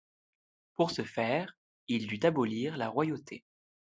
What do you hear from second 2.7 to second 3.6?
la royauté.